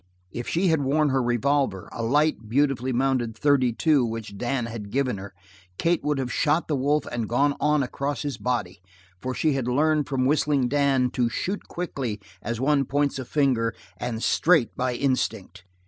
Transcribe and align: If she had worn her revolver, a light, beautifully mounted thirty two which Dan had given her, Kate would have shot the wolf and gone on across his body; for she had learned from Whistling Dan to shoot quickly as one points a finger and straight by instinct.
If 0.31 0.47
she 0.47 0.69
had 0.69 0.81
worn 0.81 1.09
her 1.09 1.21
revolver, 1.21 1.87
a 1.91 2.01
light, 2.01 2.49
beautifully 2.49 2.91
mounted 2.91 3.37
thirty 3.37 3.71
two 3.71 4.03
which 4.03 4.35
Dan 4.35 4.65
had 4.65 4.89
given 4.89 5.19
her, 5.19 5.31
Kate 5.77 6.03
would 6.03 6.17
have 6.17 6.33
shot 6.33 6.67
the 6.67 6.75
wolf 6.75 7.05
and 7.11 7.29
gone 7.29 7.53
on 7.59 7.83
across 7.83 8.23
his 8.23 8.39
body; 8.39 8.81
for 9.21 9.35
she 9.35 9.53
had 9.53 9.67
learned 9.67 10.07
from 10.07 10.25
Whistling 10.25 10.67
Dan 10.67 11.11
to 11.11 11.29
shoot 11.29 11.67
quickly 11.67 12.19
as 12.41 12.59
one 12.59 12.83
points 12.83 13.19
a 13.19 13.25
finger 13.25 13.75
and 13.99 14.23
straight 14.23 14.75
by 14.75 14.95
instinct. 14.95 15.65